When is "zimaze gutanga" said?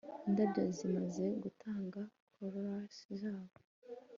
0.77-2.01